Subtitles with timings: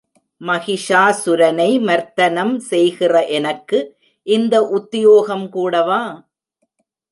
[0.41, 3.79] மகிஷாசுரனை மர்த்தனம் செய்கிற எனக்கு
[4.27, 6.01] இந்த உத்தியோகம் கூடவா?